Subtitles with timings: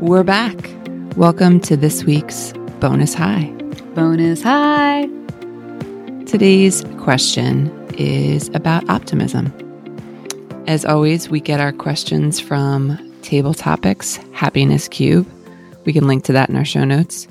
[0.00, 0.56] We're back.
[1.14, 3.44] Welcome to this week's Bonus High.
[3.94, 5.02] Bonus High.
[6.24, 9.52] Today's question is about optimism.
[10.66, 15.28] As always, we get our questions from Table Topics Happiness Cube.
[15.84, 17.28] We can link to that in our show notes.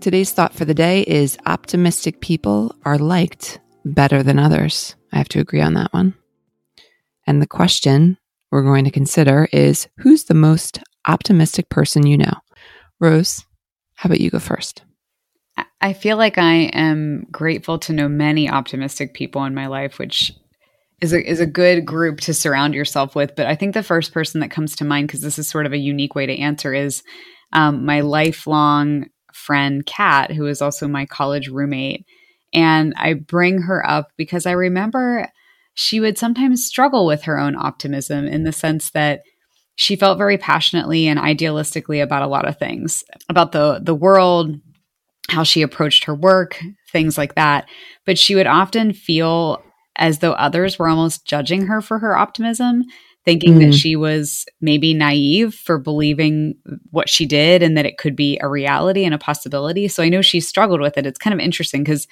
[0.00, 4.96] Today's thought for the day is optimistic people are liked better than others.
[5.12, 6.14] I have to agree on that one.
[7.26, 8.16] And the question
[8.50, 12.34] we're going to consider is who's the most optimistic person you know?
[13.00, 13.44] Rose,
[13.94, 14.82] how about you go first?
[15.80, 20.32] I feel like I am grateful to know many optimistic people in my life, which
[21.00, 23.36] is a, is a good group to surround yourself with.
[23.36, 25.72] But I think the first person that comes to mind, because this is sort of
[25.72, 27.02] a unique way to answer, is
[27.52, 32.06] um, my lifelong friend, Kat, who is also my college roommate.
[32.52, 35.30] And I bring her up because I remember
[35.74, 39.20] she would sometimes struggle with her own optimism in the sense that
[39.76, 44.56] she felt very passionately and idealistically about a lot of things about the the world
[45.28, 46.60] how she approached her work
[46.96, 47.68] things like that.
[48.04, 49.62] But she would often feel
[49.96, 52.84] as though others were almost judging her for her optimism
[53.24, 53.66] thinking mm.
[53.66, 56.54] that she was maybe naive for believing
[56.90, 59.88] what she did and that it could be a reality and a possibility.
[59.88, 61.06] So i know she struggled with it.
[61.06, 62.06] It's kind of interesting because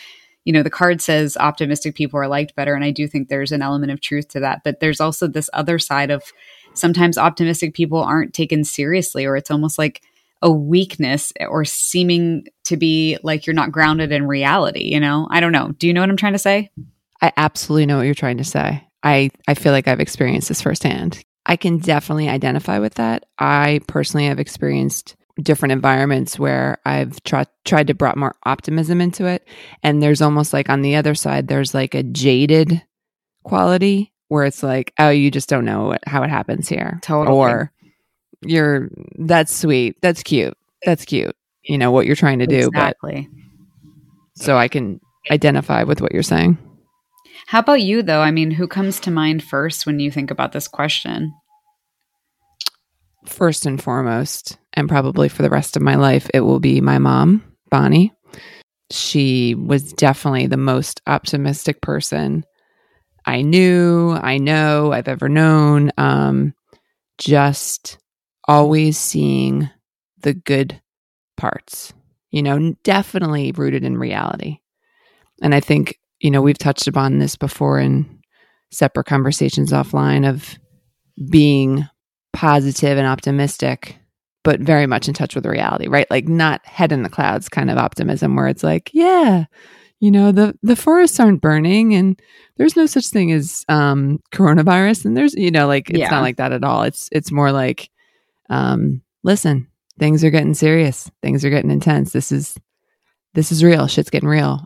[0.45, 3.51] you know the card says optimistic people are liked better and i do think there's
[3.51, 4.63] an element of truth to that.
[4.65, 6.23] But there's also this other side of
[6.75, 10.03] sometimes optimistic people aren't taken seriously, or it's almost like
[10.43, 14.85] a weakness or seeming to be like you're not grounded in reality.
[14.93, 15.73] You know, I don't know.
[15.79, 16.71] Do you know what I'm trying to say?
[17.23, 18.87] I absolutely know what you're trying to say.
[19.03, 21.25] I, I feel like I've experienced this firsthand.
[21.47, 23.25] I can definitely identify with that.
[23.39, 29.27] I personally have experienced different environments where I've tried tried to brought more optimism into
[29.27, 29.47] it
[29.83, 32.83] and there's almost like on the other side there's like a jaded
[33.43, 36.99] quality where it's like, oh, you just don't know what, how it happens here.
[37.03, 37.37] Totally.
[37.37, 37.73] Or
[38.43, 39.97] you're, that's sweet.
[40.01, 40.57] That's cute.
[40.85, 41.37] That's cute.
[41.63, 42.69] You know, what you're trying to do.
[42.69, 43.29] Exactly.
[44.37, 46.59] But, so I can identify with what you're saying.
[47.47, 48.21] How about you, though?
[48.21, 51.33] I mean, who comes to mind first when you think about this question?
[53.27, 56.99] First and foremost, and probably for the rest of my life, it will be my
[56.99, 58.13] mom, Bonnie.
[58.91, 62.45] She was definitely the most optimistic person
[63.27, 65.91] I knew, I know, I've ever known.
[65.97, 66.55] Um,
[67.19, 67.99] just
[68.47, 69.71] always seeing
[70.21, 70.81] the good
[71.37, 71.93] parts,
[72.31, 74.59] you know, definitely rooted in reality.
[75.43, 78.21] And I think, you know, we've touched upon this before in
[78.71, 80.59] separate conversations offline of
[81.31, 81.87] being
[82.33, 83.97] positive and optimistic,
[84.43, 86.11] but very much in touch with reality, right?
[86.11, 89.45] Like not head in the clouds kind of optimism where it's like, yeah,
[90.01, 92.21] you know the the forests aren't burning and
[92.57, 95.05] there's no such thing as um coronavirus.
[95.05, 96.11] And there's you know like it's yeah.
[96.11, 96.83] not like that at all.
[96.83, 97.91] It's it's more like
[98.51, 99.69] um listen
[99.99, 101.11] things are getting serious.
[101.23, 102.13] Things are getting intense.
[102.13, 102.57] This is
[103.35, 103.87] this is real.
[103.87, 104.65] Shit's getting real.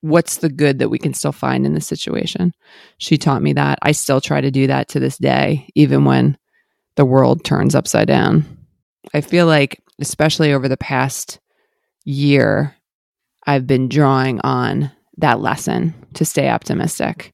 [0.00, 2.52] What's the good that we can still find in this situation?
[2.98, 3.78] She taught me that.
[3.82, 6.36] I still try to do that to this day even when
[6.96, 8.44] the world turns upside down.
[9.14, 11.40] I feel like especially over the past
[12.04, 12.73] year
[13.46, 17.32] I've been drawing on that lesson to stay optimistic.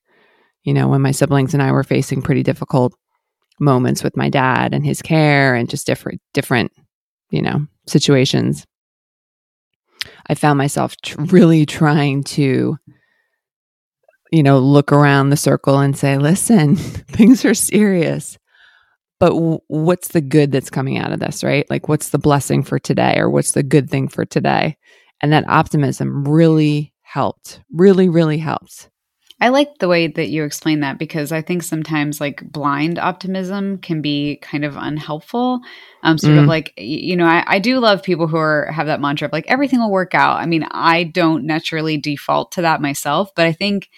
[0.65, 2.94] You know, when my siblings and I were facing pretty difficult
[3.59, 6.72] moments with my dad and his care and just different different,
[7.31, 8.66] you know, situations.
[10.28, 12.78] I found myself tr- really trying to
[14.31, 18.38] you know, look around the circle and say, "Listen, things are serious."
[19.19, 21.69] But w- what's the good that's coming out of this, right?
[21.69, 24.76] Like what's the blessing for today or what's the good thing for today?
[25.20, 28.88] And that optimism really helped, really, really helped.
[29.42, 33.78] I like the way that you explain that because I think sometimes like blind optimism
[33.78, 35.60] can be kind of unhelpful.
[36.03, 36.42] Um, sort mm.
[36.42, 39.32] of like you know, I, I do love people who are have that mantra of
[39.32, 40.36] like everything will work out.
[40.36, 43.88] I mean, I don't naturally default to that myself, but I think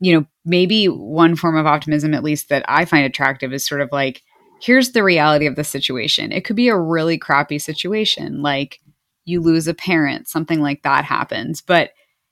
[0.00, 3.82] you know maybe one form of optimism, at least that I find attractive, is sort
[3.82, 4.22] of like
[4.60, 6.32] here's the reality of the situation.
[6.32, 8.80] It could be a really crappy situation, like
[9.24, 11.60] you lose a parent, something like that happens.
[11.60, 11.90] But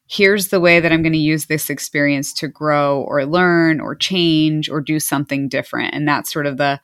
[0.08, 3.94] here's the way that I'm going to use this experience to grow or learn or
[3.94, 5.94] change or do something different.
[5.94, 6.80] And that's sort of the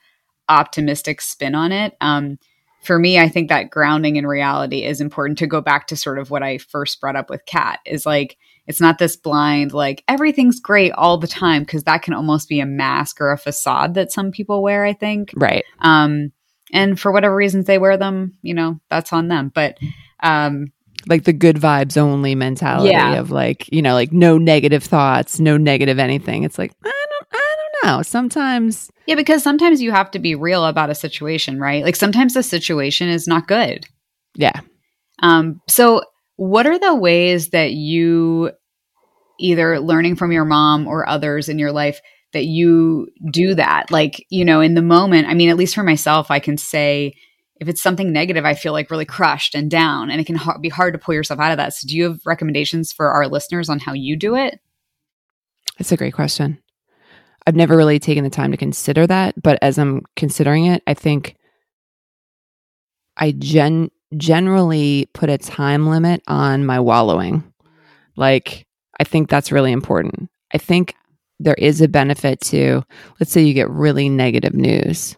[0.47, 1.95] optimistic spin on it.
[1.99, 2.39] Um,
[2.83, 6.19] for me, I think that grounding in reality is important to go back to sort
[6.19, 10.03] of what I first brought up with Kat is like, it's not this blind, like
[10.07, 13.95] everything's great all the time, because that can almost be a mask or a facade
[13.95, 15.33] that some people wear, I think.
[15.35, 15.65] Right.
[15.79, 16.31] Um,
[16.73, 19.77] and for whatever reasons they wear them you know that's on them but
[20.21, 20.71] um
[21.07, 23.15] like the good vibes only mentality yeah.
[23.15, 27.27] of like you know like no negative thoughts no negative anything it's like i don't
[27.33, 28.01] i don't know.
[28.01, 28.91] Sometimes.
[29.05, 31.83] Yeah, because sometimes you have to be real about a situation, right?
[31.83, 33.85] Like sometimes the situation is not good.
[34.35, 34.59] Yeah.
[35.19, 36.01] Um, so,
[36.35, 38.51] what are the ways that you
[39.39, 41.99] either learning from your mom or others in your life
[42.33, 43.91] that you do that?
[43.91, 47.13] Like, you know, in the moment, I mean, at least for myself, I can say,
[47.59, 50.59] if it's something negative, I feel like really crushed and down, and it can ha-
[50.59, 51.73] be hard to pull yourself out of that.
[51.73, 54.59] So, do you have recommendations for our listeners on how you do it?
[55.77, 56.59] That's a great question.
[57.47, 60.93] I've never really taken the time to consider that, but as I'm considering it, I
[60.93, 61.35] think
[63.15, 67.43] I gen generally put a time limit on my wallowing.
[68.15, 68.67] Like
[68.99, 70.29] I think that's really important.
[70.53, 70.95] I think
[71.39, 72.83] there is a benefit to
[73.19, 75.15] let's say you get really negative news.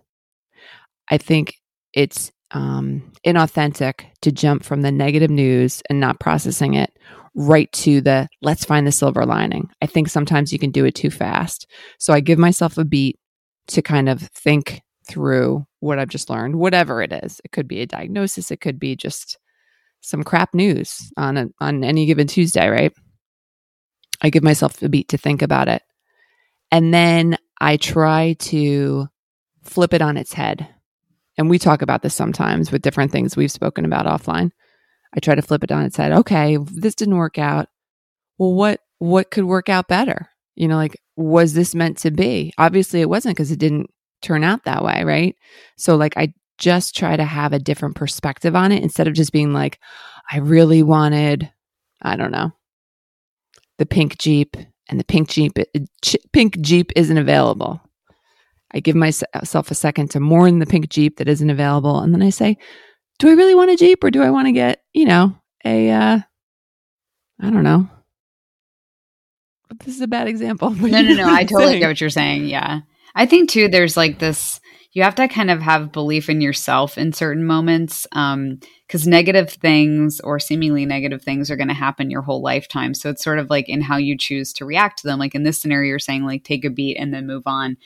[1.10, 1.56] I think
[1.94, 6.92] it's um, inauthentic to jump from the negative news and not processing it
[7.36, 9.70] right to the let's find the silver lining.
[9.82, 11.68] I think sometimes you can do it too fast.
[12.00, 13.20] So I give myself a beat
[13.68, 17.40] to kind of think through what I've just learned, whatever it is.
[17.44, 19.38] It could be a diagnosis, it could be just
[20.02, 22.94] some crap news on a, on any given Tuesday, right?
[24.22, 25.82] I give myself a beat to think about it.
[26.72, 29.08] And then I try to
[29.64, 30.68] flip it on its head.
[31.38, 34.52] And we talk about this sometimes with different things we've spoken about offline.
[35.16, 36.12] I try to flip it on its head.
[36.12, 37.70] Okay, this didn't work out.
[38.38, 40.30] Well, what what could work out better?
[40.56, 42.54] You know, like was this meant to be?
[42.58, 43.90] Obviously it wasn't because it didn't
[44.22, 45.36] turn out that way, right?
[45.78, 49.32] So like I just try to have a different perspective on it instead of just
[49.32, 49.80] being like
[50.32, 51.52] I really wanted
[52.02, 52.52] I don't know,
[53.78, 54.56] the pink Jeep
[54.90, 55.58] and the pink Jeep
[56.34, 57.80] pink Jeep isn't available.
[58.72, 62.22] I give myself a second to mourn the pink Jeep that isn't available and then
[62.22, 62.58] I say,
[63.20, 65.90] do I really want a Jeep or do I want to get, you know, a,
[65.90, 66.20] uh,
[67.42, 67.88] I don't know.
[69.86, 70.72] This is a bad example.
[70.72, 71.30] No, no, no.
[71.30, 71.80] I totally saying.
[71.80, 72.48] get what you're saying.
[72.48, 72.82] Yeah.
[73.16, 74.60] I think too, there's like this,
[75.00, 78.06] you have to kind of have belief in yourself in certain moments.
[78.12, 82.96] Um, because negative things or seemingly negative things are going to happen your whole lifetime.
[82.96, 85.20] So it's sort of like in how you choose to react to them.
[85.20, 87.78] Like in this scenario, you're saying like take a beat and then move on.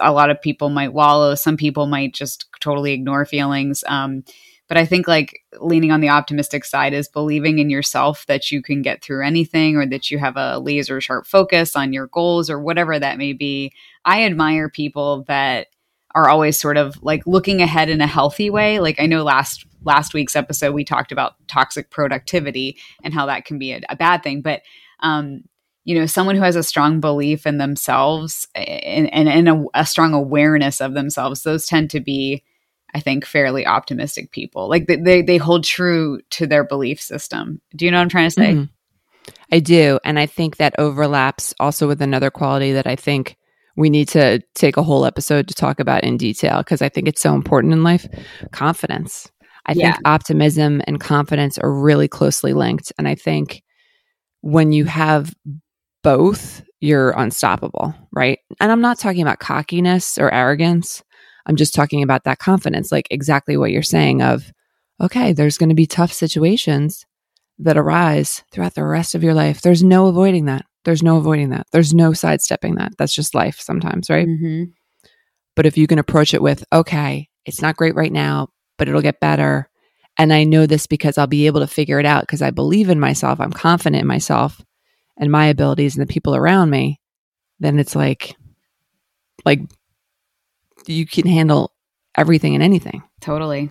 [0.00, 1.34] A lot of people might wallow.
[1.34, 3.82] Some people might just totally ignore feelings.
[3.88, 4.22] Um,
[4.68, 8.62] but I think like leaning on the optimistic side is believing in yourself that you
[8.62, 12.48] can get through anything or that you have a laser sharp focus on your goals
[12.48, 13.72] or whatever that may be.
[14.04, 15.68] I admire people that
[16.14, 18.78] are always sort of like looking ahead in a healthy way.
[18.78, 23.44] Like I know last last week's episode we talked about toxic productivity and how that
[23.44, 24.62] can be a, a bad thing, but
[25.00, 25.42] um,
[25.84, 29.84] you know, someone who has a strong belief in themselves and, and, and a, a
[29.84, 32.42] strong awareness of themselves, those tend to be
[32.94, 34.68] I think, fairly optimistic people.
[34.68, 37.60] Like they, they, they hold true to their belief system.
[37.74, 38.52] Do you know what I'm trying to say?
[38.52, 39.32] Mm-hmm.
[39.50, 39.98] I do.
[40.04, 43.36] And I think that overlaps also with another quality that I think
[43.76, 47.08] we need to take a whole episode to talk about in detail because I think
[47.08, 48.06] it's so important in life
[48.52, 49.30] confidence.
[49.66, 49.92] I yeah.
[49.92, 52.92] think optimism and confidence are really closely linked.
[52.98, 53.62] And I think
[54.42, 55.34] when you have
[56.02, 58.38] both, you're unstoppable, right?
[58.60, 61.02] And I'm not talking about cockiness or arrogance.
[61.46, 64.52] I'm just talking about that confidence, like exactly what you're saying of,
[65.00, 67.06] okay, there's going to be tough situations
[67.58, 69.62] that arise throughout the rest of your life.
[69.62, 70.66] There's no avoiding that.
[70.84, 71.66] There's no avoiding that.
[71.72, 72.92] There's no sidestepping that.
[72.98, 74.28] That's just life sometimes, right?
[74.28, 74.64] Mm-hmm.
[75.56, 79.00] But if you can approach it with, okay, it's not great right now, but it'll
[79.00, 79.68] get better.
[80.18, 82.88] And I know this because I'll be able to figure it out because I believe
[82.88, 83.40] in myself.
[83.40, 84.60] I'm confident in myself
[85.16, 87.00] and my abilities and the people around me.
[87.60, 88.36] Then it's like,
[89.44, 89.60] like
[90.86, 91.72] you can handle
[92.16, 93.02] everything and anything.
[93.20, 93.70] Totally.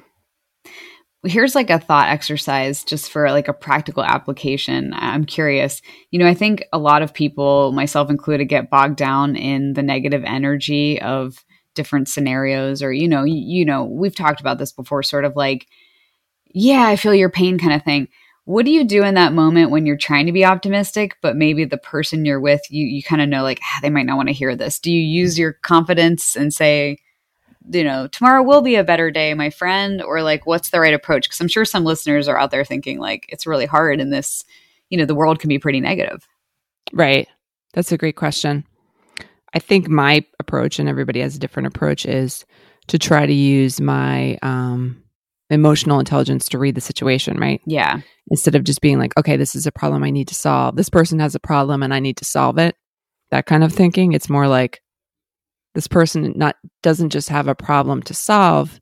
[1.25, 4.93] Here's like a thought exercise just for like a practical application.
[4.93, 5.81] I'm curious.
[6.11, 9.83] You know, I think a lot of people, myself included, get bogged down in the
[9.83, 14.71] negative energy of different scenarios or you know, you, you know, we've talked about this
[14.71, 15.67] before sort of like
[16.55, 18.09] yeah, I feel your pain kind of thing
[18.45, 21.65] what do you do in that moment when you're trying to be optimistic but maybe
[21.65, 24.27] the person you're with you you kind of know like ah, they might not want
[24.27, 26.97] to hear this do you use your confidence and say
[27.71, 30.93] you know tomorrow will be a better day my friend or like what's the right
[30.93, 34.09] approach because i'm sure some listeners are out there thinking like it's really hard in
[34.09, 34.43] this
[34.89, 36.27] you know the world can be pretty negative
[36.91, 37.27] right
[37.73, 38.65] that's a great question
[39.53, 42.45] i think my approach and everybody has a different approach is
[42.87, 45.03] to try to use my um
[45.53, 47.61] emotional intelligence to read the situation, right?
[47.65, 48.01] Yeah.
[48.29, 50.75] Instead of just being like, okay, this is a problem I need to solve.
[50.75, 52.75] This person has a problem and I need to solve it.
[53.31, 54.13] That kind of thinking.
[54.13, 54.81] It's more like
[55.73, 58.79] this person not doesn't just have a problem to solve,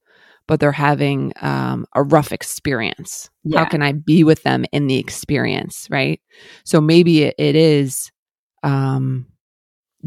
[0.48, 3.30] but they're having um, a rough experience.
[3.44, 3.60] Yeah.
[3.60, 6.20] How can I be with them in the experience, right?
[6.66, 8.12] So maybe it, it is
[8.64, 9.28] um,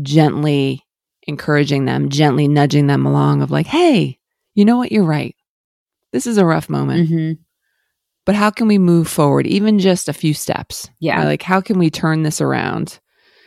[0.03, 0.85] gently
[1.27, 4.19] encouraging them, gently nudging them along of like, hey,
[4.55, 4.93] you know what?
[4.93, 5.35] You're right.
[6.13, 7.09] This is a rough moment.
[7.09, 7.41] Mm-hmm.
[8.27, 10.89] But how can we move forward, even just a few steps?
[11.01, 11.25] Yeah.
[11.25, 13.01] Like, how can we turn this around?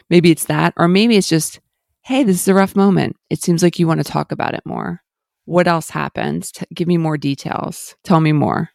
[0.10, 1.60] Maybe it's that, or maybe it's just,
[2.08, 3.18] hey, this is a rough moment.
[3.30, 5.02] It seems like you want to talk about it more.
[5.44, 6.50] What else happened?
[6.54, 7.98] T- give me more details.
[8.06, 8.70] Tell me more.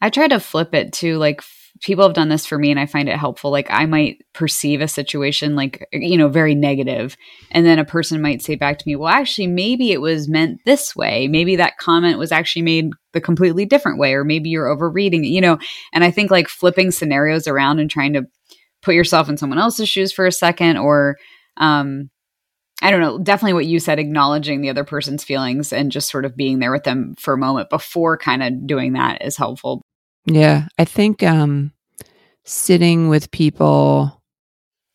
[0.00, 1.42] I try to flip it to like
[1.82, 3.50] people have done this for me and I find it helpful.
[3.50, 7.18] Like I might perceive a situation like, you know, very negative,
[7.50, 10.60] And then a person might say back to me, well, actually, maybe it was meant
[10.64, 11.28] this way.
[11.28, 15.28] Maybe that comment was actually made the completely different way, or maybe you're overreading it,
[15.28, 15.58] you know.
[15.92, 18.22] And I think like flipping scenarios around and trying to
[18.80, 21.18] put yourself in someone else's shoes for a second or,
[21.58, 22.08] um,
[22.82, 26.24] I don't know, definitely what you said, acknowledging the other person's feelings and just sort
[26.24, 29.82] of being there with them for a moment before kind of doing that is helpful.
[30.26, 30.66] Yeah.
[30.78, 31.72] I think um,
[32.44, 34.22] sitting with people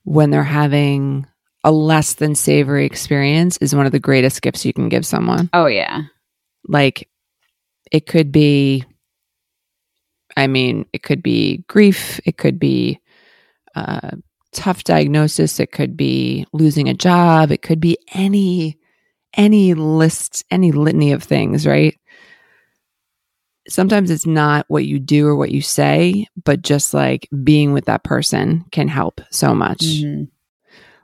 [0.03, 1.25] when they're having
[1.63, 5.49] a less than savory experience is one of the greatest gifts you can give someone.
[5.53, 6.03] Oh, yeah.
[6.67, 7.09] Like
[7.91, 8.85] it could be,
[10.37, 12.99] I mean, it could be grief, it could be
[13.75, 14.11] uh,
[14.51, 18.77] tough diagnosis, it could be losing a job, it could be any
[19.35, 21.99] any list, any litany of things, right?
[23.67, 27.85] Sometimes it's not what you do or what you say, but just like being with
[27.85, 29.79] that person can help so much.
[29.81, 30.23] Mm-hmm.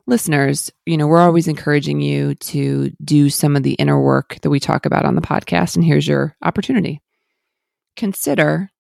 [0.08, 4.50] Listeners, you know, we're always encouraging you to do some of the inner work that
[4.50, 5.76] we talk about on the podcast.
[5.76, 7.02] And here's your opportunity.
[7.96, 8.72] Consider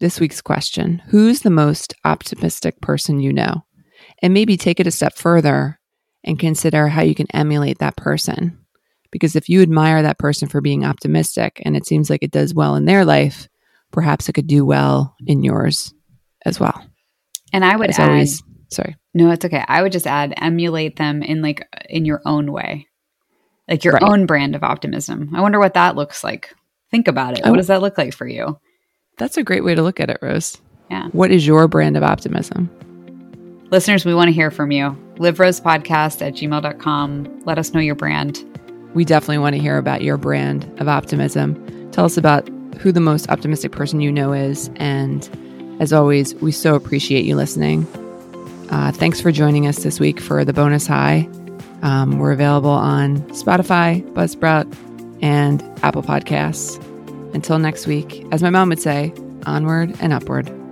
[0.00, 3.64] this week's question Who's the most optimistic person you know?
[4.22, 5.78] And maybe take it a step further
[6.22, 8.58] and consider how you can emulate that person.
[9.10, 12.54] Because if you admire that person for being optimistic and it seems like it does
[12.54, 13.48] well in their life,
[13.92, 15.94] perhaps it could do well in yours
[16.44, 16.84] as well.
[17.52, 18.96] And I would As add, always, sorry.
[19.14, 19.64] no, it's okay.
[19.68, 22.88] I would just add, emulate them in like in your own way,
[23.68, 24.02] like your Right.
[24.02, 25.30] own brand of optimism.
[25.34, 26.52] I wonder what that looks like.
[26.90, 27.44] Think about it.
[27.46, 28.58] What does that look like for you?
[29.16, 30.58] That's a great way to look at it, Rose.
[30.90, 31.08] Yeah.
[31.12, 32.70] What is your brand of optimism?
[33.70, 34.96] Listeners, we want to hear from you.
[35.16, 37.42] LiveRosePodcast at gmail.com.
[37.44, 38.44] Let us know your brand.
[38.94, 41.90] We definitely want to hear about your brand of optimism.
[41.90, 44.70] Tell us about who the most optimistic person you know is.
[44.76, 45.28] And
[45.80, 47.86] as always, we so appreciate you listening.
[48.70, 51.28] Uh, thanks for joining us this week for the bonus high.
[51.82, 54.72] Um, we're available on Spotify, Buzzsprout,
[55.22, 56.82] and Apple Podcasts.
[57.34, 59.12] Until next week, as my mom would say,
[59.44, 60.63] onward and upward.